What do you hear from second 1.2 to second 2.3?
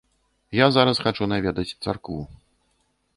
наведаць царкву.